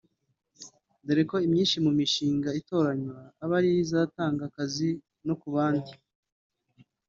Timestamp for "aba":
3.43-3.55